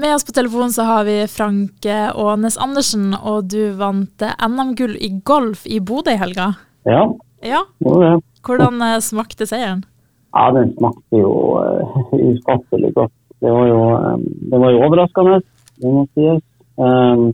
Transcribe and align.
Med 0.00 0.14
oss 0.14 0.24
på 0.26 0.32
telefonen 0.32 0.70
så 0.72 0.82
har 0.88 1.04
vi 1.04 1.14
Frank 1.28 1.84
Aanes 1.84 2.56
Andersen, 2.56 3.10
og 3.12 3.50
du 3.52 3.74
vant 3.76 4.22
NM-gull 4.48 4.94
i 4.96 5.10
golf 5.28 5.66
i 5.68 5.80
Bodø 5.80 6.14
i 6.14 6.20
helga. 6.20 6.54
Ja, 6.88 7.02
Ja. 7.44 7.60
Hvordan 8.46 8.80
eh, 8.80 9.00
smakte 9.04 9.44
seieren? 9.48 9.82
Ja, 10.32 10.46
den 10.56 10.70
smakte 10.78 11.20
jo 11.20 11.32
uh, 11.60 11.98
ufattelig 12.14 12.94
godt. 12.96 13.12
Det 13.40 13.52
var 13.52 13.66
jo, 13.68 13.80
um, 13.96 14.24
det 14.52 14.60
var 14.62 14.72
jo 14.72 14.82
overraskende, 14.86 15.40
det 15.82 15.92
må 15.92 16.04
sies. 16.14 16.40
Um, 16.80 17.26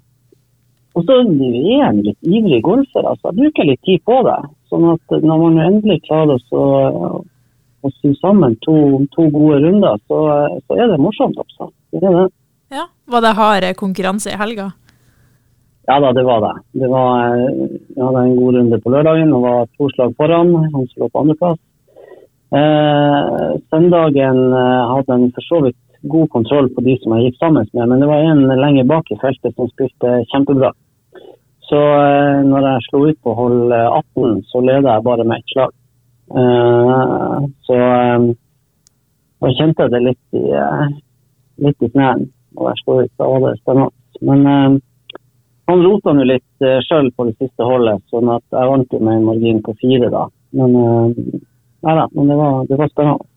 og 0.96 1.04
så 1.04 1.20
er 1.20 1.86
en 1.86 2.00
litt 2.02 2.18
ivrig 2.24 2.62
golfer. 2.64 3.04
altså. 3.04 3.30
Jeg 3.30 3.38
bruker 3.42 3.68
litt 3.68 3.82
tid 3.86 4.02
på 4.08 4.16
det. 4.26 4.38
Sånn 4.72 4.88
at 4.90 5.16
når 5.22 5.42
man 5.44 5.60
endelig 5.68 6.00
klarer 6.08 6.40
å, 6.56 6.64
å 7.84 7.92
sy 8.00 8.14
sammen 8.22 8.56
to, 8.66 9.04
to 9.14 9.28
gode 9.34 9.60
runder, 9.66 10.00
så, 10.08 10.22
så 10.66 10.80
er 10.80 10.90
det 10.90 10.98
morsomt 11.04 11.38
også. 11.44 11.70
Det 11.94 12.02
er 12.02 12.18
det. 12.24 12.26
Ja, 12.68 12.88
Var 13.06 13.20
det 13.22 13.36
hard 13.38 13.76
konkurranse 13.76 14.30
i 14.30 14.36
helga? 14.36 14.72
Ja 15.86 16.00
da, 16.00 16.12
det 16.12 16.24
var 16.26 16.40
det. 16.42 16.80
det 16.80 16.88
var, 16.90 17.36
jeg 17.94 18.02
hadde 18.02 18.22
en 18.24 18.36
god 18.36 18.54
runde 18.56 18.78
på 18.82 18.90
lørdagen 18.90 19.32
og 19.36 19.42
var 19.42 19.68
to 19.78 19.86
slag 19.92 20.16
foran. 20.18 20.50
Han 20.74 20.86
som 20.90 21.02
lå 21.02 21.08
på 21.08 21.22
andreplass. 21.22 21.60
Eh, 22.58 23.52
søndagen 23.70 24.40
eh, 24.50 24.82
hadde 24.90 25.14
en 25.14 25.30
for 25.36 25.46
så 25.46 25.60
vidt 25.62 25.78
god 26.10 26.28
kontroll 26.34 26.68
på 26.74 26.82
de 26.86 26.96
som 27.02 27.14
jeg 27.14 27.28
gikk 27.28 27.38
sammen 27.38 27.70
med, 27.72 27.86
men 27.86 28.02
det 28.02 28.10
var 28.10 28.22
en 28.22 28.42
lenger 28.64 28.86
bak 28.90 29.10
i 29.10 29.18
feltet 29.22 29.54
som 29.54 29.70
spilte 29.70 30.18
kjempebra. 30.32 30.72
Så 31.70 31.78
eh, 31.78 32.42
når 32.50 32.66
jeg 32.70 32.86
slo 32.88 33.06
ut 33.06 33.22
på 33.22 33.34
hold 33.38 33.74
18, 33.74 34.42
så 34.50 34.62
leda 34.66 34.96
jeg 34.96 35.06
bare 35.06 35.26
med 35.26 35.38
ett 35.38 35.54
slag. 35.54 35.74
Eh, 36.42 37.46
så 37.68 37.78
eh, 37.78 38.30
da 39.42 39.54
kjente 39.54 39.86
jeg 39.86 39.94
det 39.94 40.06
litt 40.08 40.40
i, 40.42 40.48
eh, 40.50 40.88
litt 41.62 41.86
i 41.86 41.94
knærne 41.94 42.26
når 42.56 42.72
jeg 42.72 42.82
slår 42.82 43.02
ut. 43.04 43.24
av 43.26 43.36
det 43.46 43.54
spennende. 43.60 43.90
Men 44.26 44.46
eh, 44.52 44.78
han 45.70 45.84
rota 45.84 46.14
nå 46.14 46.26
litt 46.26 46.64
eh, 46.64 46.80
sjøl 46.88 47.10
på 47.16 47.28
det 47.28 47.36
siste 47.40 47.68
holdet, 47.68 48.02
sånn 48.12 48.32
at 48.32 48.44
jeg 48.54 48.72
vant 48.72 48.92
jo 48.92 49.02
med 49.02 49.20
en 49.20 49.28
margin 49.30 49.62
på 49.64 49.76
fire 49.82 50.10
da. 50.12 50.26
Men, 50.56 50.76
eh, 50.82 51.40
nei 51.86 51.98
da, 52.00 52.08
men 52.14 52.32
det 52.32 52.38
var, 52.40 52.58
det 52.70 52.80
var 52.80 52.92
spennende. 52.92 53.30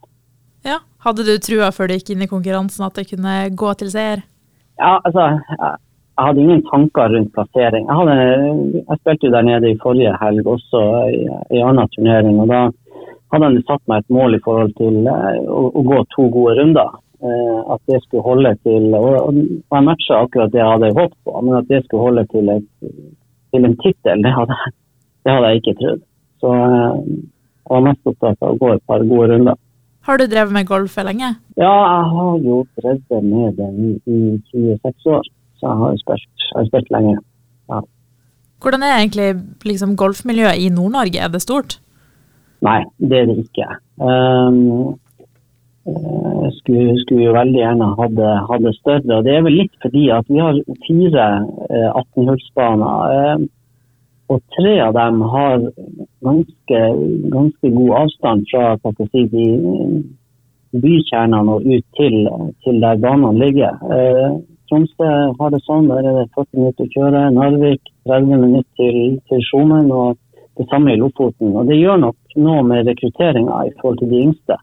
Ja, 0.66 0.80
Hadde 1.00 1.24
du 1.24 1.36
trua 1.40 1.70
før 1.72 1.88
du 1.88 1.94
gikk 1.96 2.10
inn 2.12 2.26
i 2.26 2.28
konkurransen 2.28 2.84
at 2.84 2.98
det 2.98 3.06
kunne 3.08 3.36
gå 3.56 3.70
til 3.80 3.88
seier? 3.92 4.20
Ja, 4.80 4.98
altså, 4.98 5.30
jeg, 5.32 5.70
jeg 6.20 6.26
hadde 6.26 6.42
ingen 6.42 6.62
tanker 6.68 7.08
rundt 7.14 7.32
plassering. 7.32 7.86
Jeg, 7.88 7.96
hadde, 7.96 8.16
jeg 8.76 9.00
spilte 9.00 9.28
jo 9.28 9.32
der 9.32 9.46
nede 9.48 9.70
i 9.70 9.78
forrige 9.80 10.12
helg 10.20 10.50
også, 10.54 10.82
i, 11.08 11.22
i 11.56 11.62
annen 11.64 11.88
turnering. 11.94 12.42
og 12.42 12.52
Da 12.52 12.60
hadde 13.32 13.48
han 13.48 13.56
satt 13.64 13.80
meg 13.88 14.02
et 14.02 14.12
mål 14.12 14.36
i 14.36 14.42
forhold 14.44 14.74
til 14.76 14.98
uh, 15.08 15.38
å, 15.48 15.62
å, 15.72 15.84
gå 15.88 16.02
to 16.12 16.26
gode 16.34 16.58
runder. 16.60 16.98
Uh, 17.20 17.74
at 17.74 17.80
det 17.84 17.98
skulle 18.02 18.24
holde 18.24 18.54
til 18.64 18.94
og, 18.96 19.34
Jeg 19.34 19.84
matcha 19.84 20.22
akkurat 20.24 20.52
det 20.52 20.60
jeg 20.62 20.70
hadde 20.72 20.88
håpet 20.96 21.18
på, 21.24 21.40
men 21.44 21.56
at 21.58 21.66
det 21.68 21.82
skulle 21.84 22.06
holde 22.06 22.24
til, 22.32 22.48
et, 22.48 22.68
til 23.52 23.66
en 23.68 23.76
tittel, 23.82 24.22
det, 24.24 24.32
det, 25.24 25.32
hadde 25.34 25.50
jeg 25.50 25.60
ikke 25.60 25.74
trodd. 25.80 26.00
Så 26.40 26.52
uh, 26.54 26.96
jeg 27.66 27.74
var 27.74 27.84
mest 27.90 28.08
opptatt 28.08 28.40
av 28.40 28.54
å 28.54 28.60
gå 28.62 28.72
et 28.72 28.86
par 28.88 29.04
gode 29.10 29.28
runder. 29.34 29.60
Har 30.08 30.16
du 30.16 30.24
drevet 30.24 30.56
med 30.56 30.66
golf 30.66 30.96
lenge? 30.96 31.34
Ja, 31.60 31.74
jeg 31.76 32.06
har 32.14 32.38
jo 32.46 32.62
drevet 32.80 33.28
med 33.28 33.60
det 33.60 33.68
i, 33.68 33.90
i 34.08 34.20
26 34.80 35.12
år. 35.12 35.28
Så 35.60 35.68
jeg 35.68 35.76
har 35.82 36.00
spilt, 36.00 36.46
jeg 36.46 36.56
har 36.56 36.68
spilt 36.70 36.90
lenge. 36.94 37.18
Ja. 37.68 37.82
Hvordan 38.64 38.82
er 38.82 38.96
egentlig 38.96 39.28
liksom, 39.64 39.96
golfmiljøet 39.96 40.56
i 40.56 40.72
Nord-Norge? 40.72 41.20
Er 41.20 41.28
det 41.28 41.42
stort? 41.44 41.78
Nei, 42.64 42.80
det 42.96 43.22
er 43.22 43.28
det 43.28 43.36
ikke. 43.44 43.68
Um, 44.00 44.96
skulle, 46.58 46.98
skulle, 47.00 47.24
jo 47.24 47.32
veldig 47.36 47.60
gjerne 47.60 47.88
hatt 47.98 48.16
det 48.16 48.74
større. 48.78 49.16
og 49.16 49.24
Det 49.24 49.34
er 49.36 49.46
vel 49.46 49.56
litt 49.62 49.72
fordi 49.82 50.10
at 50.14 50.28
vi 50.28 50.42
har 50.42 50.60
fire 50.86 51.26
uh, 51.70 51.90
18-hullsbaner. 52.02 53.14
Uh, 53.14 53.48
og 54.30 54.42
tre 54.54 54.76
av 54.84 54.94
dem 54.94 55.22
har 55.26 55.64
ganske, 56.22 56.80
ganske 57.32 57.70
god 57.74 57.94
avstand 58.04 58.44
fra 58.52 58.92
si, 59.10 59.24
de 59.32 59.46
bykjernene 60.70 61.56
og 61.56 61.66
ut 61.66 61.86
til, 61.98 62.28
til 62.62 62.78
der 62.84 63.00
banene 63.02 63.40
ligger. 63.42 63.80
Tromsø 64.70 65.08
har 65.34 65.50
det 65.50 65.58
sånn, 65.64 65.88
der 65.90 66.06
er 66.06 66.20
det 66.20 66.28
40 66.36 66.60
minutter 66.60 66.86
å 66.86 66.92
kjøre. 66.94 67.22
Narvik 67.34 67.90
30 68.06 68.42
minutter 68.44 68.70
til, 68.78 69.16
til 69.26 69.42
Skjomen, 69.48 69.90
og 69.90 70.14
det 70.60 70.68
samme 70.70 70.94
i 70.94 71.00
Lofoten. 71.00 71.56
Og 71.56 71.66
Det 71.66 71.80
gjør 71.80 71.98
nok 72.04 72.38
noe 72.38 72.62
med 72.70 72.86
rekrutteringa 72.86 73.64
i 73.66 73.74
forhold 73.80 73.98
til 73.98 74.12
de 74.14 74.20
yngste. 74.28 74.60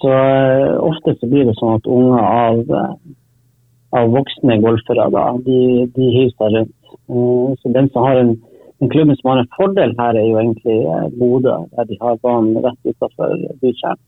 Så 0.00 0.08
uh, 0.08 0.80
ofte 0.80 1.14
så 1.20 1.28
blir 1.28 1.48
det 1.48 1.56
sånn 1.58 1.76
at 1.76 1.88
unger 1.88 2.20
av, 2.24 2.60
uh, 2.72 2.92
av 4.00 4.12
voksne 4.14 4.56
golfere 4.62 5.08
da, 5.12 5.24
de, 5.44 5.58
de 5.96 6.12
hiver 6.14 6.36
seg 6.36 6.54
rundt. 6.56 6.76
Uh, 7.10 7.50
så 7.60 7.72
den 7.74 7.90
som 7.92 8.06
har 8.08 8.20
en, 8.22 8.30
en 8.80 8.92
klubben 8.92 9.18
som 9.18 9.34
har 9.34 9.42
en 9.42 9.50
fordel 9.58 9.92
her, 9.98 10.16
er 10.16 10.28
jo 10.28 10.38
egentlig 10.40 10.78
Bodø, 11.20 11.58
der 11.74 11.90
de 11.90 11.98
har 12.00 12.20
banen 12.24 12.62
rett 12.64 12.80
utenfor 12.88 13.34
bykjernen. 13.60 14.00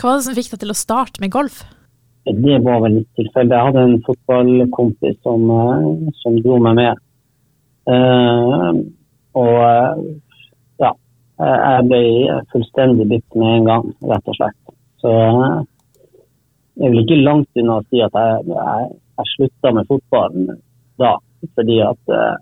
Hva 0.00 0.10
var 0.10 0.18
det 0.18 0.26
som 0.26 0.36
fikk 0.36 0.50
deg 0.52 0.64
til 0.64 0.74
å 0.74 0.76
starte 0.76 1.22
med 1.22 1.32
golf? 1.32 1.62
Det 2.22 2.58
var 2.64 2.82
vel 2.84 2.98
litt 3.00 3.08
tilfeldig. 3.18 3.56
Jeg 3.56 3.66
hadde 3.68 3.82
en 3.86 4.02
fotballkompis 4.06 5.16
som, 5.26 5.48
som 6.20 6.36
dro 6.44 6.58
meg 6.62 6.76
med. 6.78 7.00
og 9.42 9.56
ja, 10.84 10.92
jeg 11.42 11.88
ble 11.90 12.02
fullstendig 12.54 13.08
bitt 13.10 13.38
med 13.42 13.56
en 13.58 13.68
gang, 13.68 13.90
rett 14.12 14.30
og 14.32 14.38
slett. 14.38 14.72
Så 15.02 15.12
jeg 15.12 16.86
er 16.86 16.92
vel 16.94 17.02
ikke 17.02 17.20
langt 17.20 17.60
unna 17.60 17.80
å 17.80 17.86
si 17.90 18.00
at 18.00 18.14
jeg, 18.16 18.44
jeg, 18.48 18.90
jeg 19.18 19.30
slutta 19.34 19.72
med 19.76 19.88
fotballen 19.90 20.52
da, 21.02 21.16
fordi 21.56 21.78
at 21.84 22.12
uh, 22.14 22.36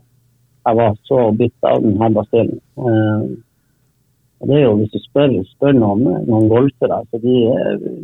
jeg 0.69 0.77
var 0.77 0.99
så 1.09 1.23
bitt 1.37 1.67
av 1.67 1.81
denne 1.85 2.11
basillen. 2.15 2.61
Og 4.41 4.49
det 4.49 4.57
er 4.57 4.63
jo, 4.65 4.77
Hvis 4.81 4.93
du 4.93 5.01
spør, 5.05 5.33
spør 5.55 5.75
noen, 5.77 6.05
noen 6.29 6.49
golfere, 6.49 7.01
så 7.11 7.21
de, 7.21 7.37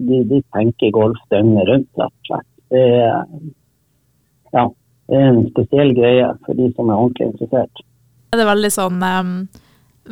de, 0.09 0.23
de, 0.29 0.41
tenker 0.57 0.93
golf 0.93 1.21
døgnet 1.33 1.69
rundt. 1.69 2.03
Det 2.73 2.83
er, 2.83 3.23
ja, 4.53 4.67
det 5.09 5.21
er 5.21 5.29
en 5.31 5.45
spesiell 5.53 5.95
greie 5.97 6.29
for 6.45 6.59
de 6.59 6.69
som 6.77 6.91
er 6.91 7.01
ordentlig 7.01 7.31
interessert. 7.31 7.85
Er 8.35 8.43
det 8.43 8.49
veldig 8.49 8.73
sånn 8.75 9.01
um, 9.01 9.35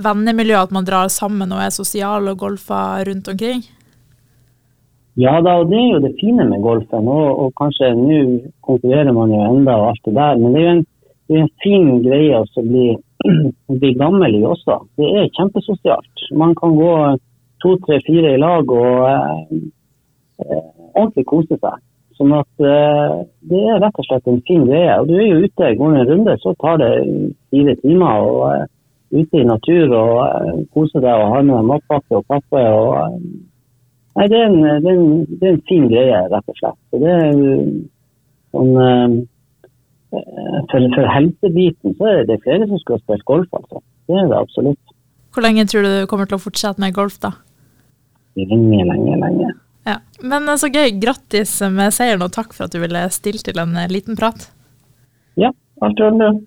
vennemiljø 0.06 0.62
at 0.62 0.72
man 0.72 0.87
drar 0.88 1.12
sammen 1.12 1.53
og 1.53 1.65
er 1.65 1.75
sosial 1.75 2.31
og 2.33 2.41
golfer 2.41 3.04
rundt 3.10 3.28
omkring? 3.34 3.65
Ja 5.16 5.36
da, 5.47 5.60
og 5.62 5.70
det 5.70 5.78
er 5.78 5.92
jo 5.92 6.00
det 6.02 6.16
fine 6.19 6.44
med 6.48 6.62
golfen. 6.62 7.08
Og, 7.08 7.26
og 7.42 7.52
kanskje 7.60 7.92
nå 7.94 8.19
konkurrerer 8.66 9.14
man 9.14 9.30
jo 9.30 9.44
enda 9.47 9.76
og 9.78 9.92
alt 9.92 10.08
det 10.08 10.14
der. 10.16 10.41
Men 10.42 10.54
det 10.54 10.62
er 10.62 10.66
jo 10.66 10.75
en, 10.75 10.84
er 11.30 11.42
en 11.44 11.52
fin 11.62 11.86
greie 12.02 12.41
å 12.42 12.64
bli, 12.66 12.88
bli, 13.78 13.92
gammel 14.00 14.34
i 14.41 14.42
også. 14.48 14.80
Det 14.98 15.12
er 15.20 15.32
kjempesosialt. 15.38 16.26
Man 16.34 16.56
kan 16.58 16.74
gå 16.80 16.92
to, 17.62 17.76
tre, 17.86 18.00
fire 18.06 18.34
i 18.34 18.42
lag 18.42 18.74
og 18.74 19.06
eh, 19.12 19.56
eh, 20.42 20.66
ordentlig 20.97 21.26
kose 21.30 21.60
seg. 21.62 21.78
Sånn 22.19 22.34
at 22.34 22.66
eh, 22.66 23.16
det 23.50 23.62
er 23.70 23.80
rett 23.82 24.03
og 24.03 24.10
slett 24.10 24.28
en 24.30 24.42
fin 24.50 24.66
greie. 24.66 24.98
Og 24.98 25.08
du 25.08 25.16
er 25.20 25.30
jo 25.30 25.47
ute, 25.47 25.72
går 25.78 25.94
en 25.94 26.06
runde, 26.10 26.38
så 26.42 26.58
tar 26.58 26.82
det 26.82 26.92
fire 27.54 27.78
timer. 27.86 28.30
og 28.30 28.47
eh, 28.50 28.70
Ute 29.14 29.38
i 29.38 29.47
natur 29.47 29.92
og 29.94 30.16
eh, 30.26 30.62
kose 30.74 30.98
deg 30.98 31.22
og 31.22 31.36
ha 31.36 31.42
med 31.47 31.69
matpakke 31.70 32.19
og 32.19 32.24
kaffe. 32.26 32.62
og 32.66 32.97
eh, 32.98 33.19
Nei, 34.14 34.26
det 34.30 34.38
er, 34.38 34.47
en, 34.47 34.60
det, 34.62 34.91
er 34.91 34.98
en, 34.98 35.14
det 35.26 35.48
er, 35.48 35.54
en, 35.56 35.62
fin 35.69 35.86
greie, 35.91 36.19
rett 36.30 36.50
og 36.52 36.58
slett. 36.60 36.80
Så 36.92 37.00
det 37.02 37.14
er 37.14 37.32
sånn, 38.54 38.76
uh, 38.78 39.16
for, 40.70 40.86
for, 40.94 41.08
helsebiten 41.10 41.97
så 41.98 42.10
er 42.12 42.28
det 42.28 42.38
flere 42.44 42.69
som 42.70 42.78
skulle 42.78 43.00
ha 43.00 43.04
spilt 43.04 43.26
golf, 43.30 43.50
altså. 43.58 43.82
Det 44.06 44.20
er 44.20 44.30
det 44.30 44.38
absolutt. 44.38 44.94
Hvor 45.34 45.42
lenge 45.42 45.66
tror 45.66 45.82
du 45.82 45.91
du 45.91 46.06
kommer 46.10 46.30
til 46.30 46.38
å 46.38 46.44
fortsette 46.44 46.82
med 46.82 46.94
golf, 46.94 47.19
da? 47.24 47.32
Lenge, 48.38 48.84
lenge, 48.86 49.19
lenge. 49.19 49.50
Ja, 49.84 49.98
Men 50.22 50.48
så 50.58 50.70
gøy. 50.72 50.94
Grattis 51.03 51.58
med 51.74 51.92
seieren, 51.94 52.22
og 52.24 52.32
takk 52.34 52.54
for 52.54 52.69
at 52.69 52.74
du 52.74 52.80
ville 52.82 53.03
stille 53.12 53.42
til 53.44 53.58
en 53.60 53.74
liten 53.91 54.18
prat. 54.18 54.47
Ja, 55.41 55.50
alt 55.83 56.00
i 56.00 56.06
orden. 56.06 56.44